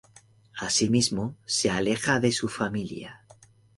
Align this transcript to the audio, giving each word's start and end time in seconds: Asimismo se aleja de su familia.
Asimismo 0.57 1.35
se 1.45 1.69
aleja 1.69 2.19
de 2.19 2.31
su 2.31 2.49
familia. 2.49 3.23